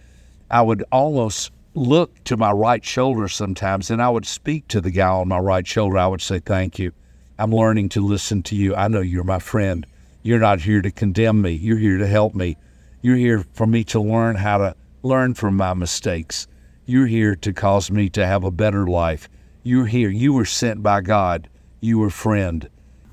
I 0.52 0.62
would 0.62 0.84
almost 0.92 1.52
look 1.78 2.24
to 2.24 2.36
my 2.36 2.52
right 2.52 2.84
shoulder 2.84 3.28
sometimes 3.28 3.92
and 3.92 4.02
I 4.02 4.10
would 4.10 4.26
speak 4.26 4.68
to 4.70 4.82
the 4.82 4.92
guy 4.92 5.08
on 5.08 5.28
my 5.28 5.38
right 5.38 5.66
shoulder. 5.66 5.98
I 5.98 6.08
would 6.08 6.22
say, 6.22 6.40
Thank 6.40 6.80
you. 6.80 6.92
I'm 7.40 7.54
learning 7.54 7.90
to 7.90 8.02
listen 8.02 8.42
to 8.44 8.56
you. 8.56 8.76
I 8.76 8.88
know 8.88 9.02
you're 9.02 9.24
my 9.24 9.40
friend. 9.40 9.86
You're 10.24 10.40
not 10.40 10.62
here 10.62 10.82
to 10.82 10.90
condemn 10.90 11.42
me. 11.42 11.52
You're 11.52 11.78
here 11.78 12.00
to 12.00 12.08
help 12.08 12.34
me. 12.34 12.58
You're 13.02 13.16
here 13.16 13.46
for 13.54 13.68
me 13.68 13.84
to 13.86 14.00
learn 14.00 14.36
how 14.36 14.58
to 14.58 14.76
learn 15.04 15.36
from 15.36 15.56
my 15.56 15.76
mistakes. 15.76 16.48
You're 16.86 17.06
here 17.06 17.36
to 17.36 17.54
cause 17.54 17.92
me 17.92 18.10
to 18.10 18.26
have 18.26 18.44
a 18.44 18.52
better 18.52 18.88
life. 18.88 19.30
You're 19.62 19.86
here. 19.86 20.10
You 20.10 20.34
were 20.34 20.46
sent 20.46 20.82
by 20.82 21.02
God. 21.02 21.48
You 21.80 22.00
were 22.00 22.10
friend. 22.10 22.68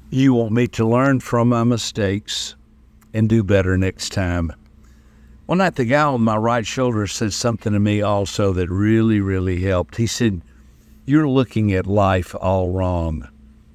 You 0.08 0.32
want 0.32 0.52
me 0.52 0.68
to 0.68 0.86
learn 0.86 1.20
from 1.20 1.50
my 1.50 1.64
mistakes 1.64 2.56
and 3.12 3.28
do 3.28 3.44
better 3.44 3.76
next 3.76 4.12
time. 4.12 4.52
One 5.46 5.58
night, 5.58 5.74
the 5.74 5.84
guy 5.84 6.02
on 6.04 6.22
my 6.22 6.38
right 6.38 6.66
shoulder 6.66 7.06
said 7.06 7.34
something 7.34 7.74
to 7.74 7.78
me 7.78 8.00
also 8.00 8.54
that 8.54 8.70
really, 8.70 9.20
really 9.20 9.60
helped. 9.60 9.96
He 9.96 10.06
said, 10.06 10.40
You're 11.04 11.28
looking 11.28 11.70
at 11.74 11.86
life 11.86 12.34
all 12.40 12.70
wrong. 12.70 13.28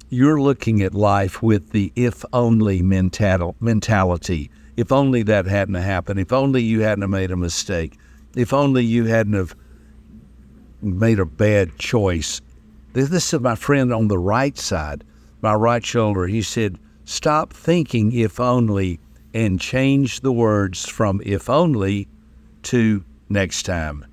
You're 0.08 0.40
looking 0.40 0.82
at 0.82 0.96
life 0.96 1.44
with 1.44 1.70
the 1.70 1.92
if 1.94 2.24
only 2.32 2.82
mentality. 2.82 4.50
If 4.76 4.90
only 4.90 5.22
that 5.22 5.46
hadn't 5.46 5.74
happened. 5.74 6.18
If 6.18 6.32
only 6.32 6.60
you 6.60 6.80
hadn't 6.80 7.08
made 7.08 7.30
a 7.30 7.36
mistake. 7.36 7.96
If 8.34 8.52
only 8.52 8.84
you 8.84 9.04
hadn't 9.04 9.34
have 9.34 9.54
made 10.82 11.20
a 11.20 11.24
bad 11.24 11.78
choice. 11.78 12.40
This 12.94 13.32
is 13.32 13.40
my 13.40 13.54
friend 13.54 13.92
on 13.92 14.08
the 14.08 14.18
right 14.18 14.58
side, 14.58 15.04
my 15.40 15.54
right 15.54 15.86
shoulder. 15.86 16.26
He 16.26 16.42
said, 16.42 16.80
Stop 17.04 17.52
thinking 17.52 18.10
if 18.10 18.40
only 18.40 18.98
and 19.34 19.60
change 19.60 20.20
the 20.20 20.32
words 20.32 20.88
from 20.88 21.20
if 21.24 21.48
only 21.48 22.08
to 22.62 23.04
next 23.28 23.62
time. 23.64 24.04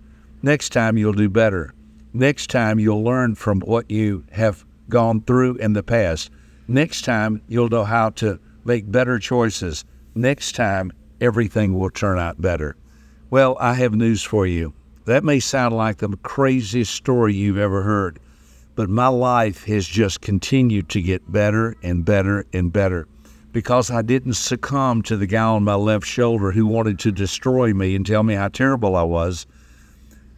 Next 0.41 0.69
time 0.69 0.97
you'll 0.97 1.13
do 1.13 1.29
better. 1.29 1.73
Next 2.13 2.49
time 2.49 2.79
you'll 2.79 3.03
learn 3.03 3.35
from 3.35 3.61
what 3.61 3.89
you 3.89 4.23
have 4.31 4.65
gone 4.89 5.21
through 5.21 5.55
in 5.55 5.73
the 5.73 5.83
past. 5.83 6.29
Next 6.67 7.03
time 7.03 7.41
you'll 7.47 7.69
know 7.69 7.83
how 7.83 8.11
to 8.11 8.39
make 8.63 8.91
better 8.91 9.19
choices. 9.19 9.85
Next 10.15 10.55
time 10.55 10.91
everything 11.19 11.77
will 11.77 11.89
turn 11.89 12.19
out 12.19 12.41
better. 12.41 12.75
Well, 13.29 13.57
I 13.59 13.73
have 13.75 13.93
news 13.93 14.23
for 14.23 14.45
you. 14.45 14.73
That 15.05 15.23
may 15.23 15.39
sound 15.39 15.75
like 15.75 15.97
the 15.97 16.15
craziest 16.17 16.93
story 16.93 17.33
you've 17.33 17.57
ever 17.57 17.81
heard, 17.81 18.19
but 18.75 18.89
my 18.89 19.07
life 19.07 19.65
has 19.65 19.87
just 19.87 20.21
continued 20.21 20.89
to 20.89 21.01
get 21.01 21.31
better 21.31 21.75
and 21.81 22.05
better 22.05 22.45
and 22.53 22.71
better 22.71 23.07
because 23.57 23.89
I 23.89 24.03
didn't 24.03 24.35
succumb 24.35 25.01
to 25.01 25.17
the 25.17 25.25
guy 25.25 25.41
on 25.41 25.63
my 25.63 25.73
left 25.73 26.05
shoulder 26.05 26.51
who 26.51 26.67
wanted 26.67 26.99
to 26.99 27.11
destroy 27.11 27.73
me 27.73 27.95
and 27.95 28.05
tell 28.05 28.21
me 28.21 28.35
how 28.35 28.49
terrible 28.49 28.95
I 28.95 29.01
was. 29.01 29.47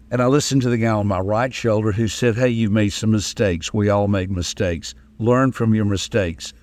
And 0.10 0.22
I 0.22 0.28
listened 0.28 0.62
to 0.62 0.70
the 0.70 0.78
guy 0.78 0.92
on 0.92 1.06
my 1.08 1.20
right 1.20 1.54
shoulder 1.54 1.92
who 1.92 2.08
said, 2.08 2.38
Hey, 2.38 2.48
you've 2.48 2.72
made 2.72 2.94
some 2.94 3.12
mistakes. 3.12 3.74
We 3.74 3.90
all 3.90 4.08
make 4.08 4.30
mistakes. 4.30 4.96
Learn 5.18 5.52
from 5.52 5.76
your 5.76 5.84
mistakes. 5.84 6.54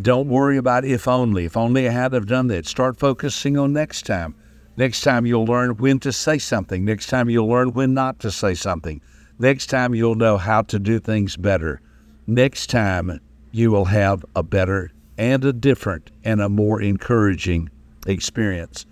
Don't 0.00 0.28
worry 0.28 0.56
about 0.56 0.84
if 0.84 1.06
only. 1.06 1.44
If 1.44 1.56
only 1.56 1.88
I 1.88 1.92
had 1.92 2.14
have 2.14 2.26
done 2.26 2.48
that. 2.48 2.66
Start 2.66 2.98
focusing 2.98 3.56
on 3.56 3.72
next 3.72 4.04
time. 4.04 4.34
Next 4.76 5.02
time 5.02 5.24
you'll 5.24 5.44
learn 5.44 5.76
when 5.76 6.00
to 6.00 6.10
say 6.10 6.38
something. 6.38 6.84
Next 6.84 7.10
time 7.10 7.30
you'll 7.30 7.48
learn 7.48 7.74
when 7.74 7.94
not 7.94 8.18
to 8.18 8.32
say 8.32 8.54
something. 8.54 9.00
Next 9.38 9.68
time 9.68 9.94
you'll 9.94 10.16
know 10.16 10.36
how 10.36 10.62
to 10.62 10.80
do 10.80 10.98
things 10.98 11.36
better. 11.36 11.80
Next 12.26 12.70
time 12.70 13.20
you 13.52 13.70
will 13.70 13.84
have 13.84 14.24
a 14.34 14.42
better 14.42 14.90
and 15.22 15.44
a 15.44 15.52
different 15.52 16.10
and 16.24 16.40
a 16.40 16.48
more 16.48 16.82
encouraging 16.82 17.70
experience. 18.08 18.84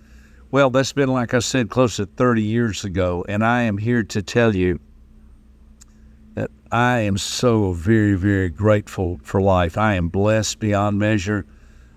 Well, 0.49 0.69
that's 0.69 0.93
been, 0.93 1.09
like 1.09 1.33
I 1.33 1.39
said, 1.39 1.69
close 1.69 1.97
to 1.97 2.05
30 2.05 2.41
years 2.41 2.85
ago, 2.85 3.25
and 3.27 3.43
I 3.43 3.63
am 3.63 3.77
here 3.77 4.01
to 4.03 4.21
tell 4.21 4.55
you 4.55 4.79
that 6.35 6.49
I 6.71 6.99
am 6.99 7.17
so 7.17 7.73
very, 7.73 8.15
very 8.15 8.47
grateful 8.47 9.19
for 9.23 9.41
life. 9.41 9.77
I 9.77 9.95
am 9.95 10.07
blessed 10.07 10.59
beyond 10.59 10.99
measure. 10.99 11.45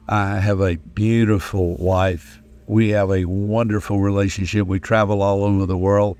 I 0.09 0.41
have 0.41 0.61
a 0.61 0.79
beautiful 0.79 1.77
wife. 1.77 2.41
We 2.67 2.89
have 2.89 3.13
a 3.13 3.27
wonderful 3.27 4.01
relationship. 4.01 4.67
We 4.67 4.81
travel 4.81 5.23
all 5.23 5.45
over 5.45 5.65
the 5.65 5.79
world. 5.79 6.19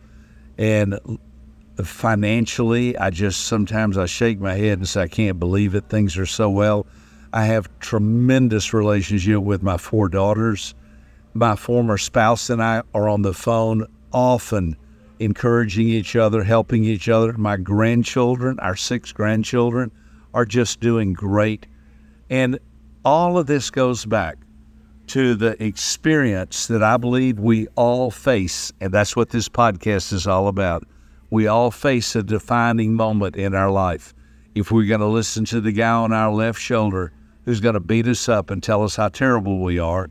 And 0.57 1.01
financially, 1.83 2.97
I 2.97 3.11
just 3.11 3.47
sometimes 3.47 3.99
I 3.99 4.07
shake 4.07 4.39
my 4.39 4.55
head 4.55 4.79
and 4.79 4.89
say, 4.89 5.03
I 5.03 5.09
can't 5.09 5.41
believe 5.41 5.75
it. 5.75 5.89
Things 5.89 6.17
are 6.17 6.27
so 6.27 6.49
well. 6.49 6.87
I 7.35 7.47
have 7.47 7.69
tremendous 7.81 8.73
relationship 8.73 9.43
with 9.43 9.61
my 9.61 9.77
four 9.77 10.09
daughters. 10.09 10.73
My 11.35 11.57
former 11.57 11.99
spouse 11.99 12.49
and 12.49 12.63
I 12.63 12.83
are 12.95 13.09
on 13.09 13.23
the 13.23 13.35
phone 13.35 13.89
often, 14.13 14.77
encouraging 15.19 15.89
each 15.89 16.15
other, 16.15 16.45
helping 16.45 16.85
each 16.85 17.09
other. 17.09 17.33
My 17.33 17.57
grandchildren, 17.57 18.61
our 18.61 18.77
six 18.77 19.11
grandchildren, 19.11 19.91
are 20.33 20.45
just 20.45 20.79
doing 20.79 21.13
great. 21.13 21.67
And 22.31 22.61
all 23.05 23.37
of 23.37 23.49
this 23.49 23.69
goes 23.69 24.05
back 24.05 24.39
to 25.09 25.35
the 25.35 25.61
experience 25.61 26.69
that 26.69 26.85
I 26.85 26.99
believe 26.99 27.41
we 27.41 27.67
all 27.75 28.13
face, 28.13 28.73
and 28.81 28.95
that's 28.95 29.17
what 29.17 29.31
this 29.31 29.49
podcast 29.49 30.13
is 30.13 30.29
all 30.29 30.47
about. 30.47 30.87
We 31.31 31.49
all 31.49 31.73
face 31.73 32.15
a 32.15 32.23
defining 32.23 32.95
moment 32.95 33.35
in 33.35 33.57
our 33.57 33.73
life. 33.73 34.15
If 34.55 34.71
we're 34.71 34.87
going 34.87 35.01
to 35.01 35.07
listen 35.07 35.45
to 35.47 35.61
the 35.61 35.73
guy 35.73 35.91
on 35.91 36.13
our 36.13 36.33
left 36.33 36.61
shoulder 36.61 37.13
who's 37.45 37.61
going 37.61 37.75
to 37.75 37.81
beat 37.81 38.07
us 38.07 38.29
up 38.29 38.51
and 38.51 38.63
tell 38.63 38.83
us 38.83 38.97
how 38.97 39.09
terrible 39.09 39.61
we 39.61 39.79
are, 39.79 40.09